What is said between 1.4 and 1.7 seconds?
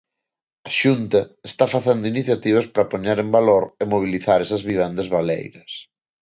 está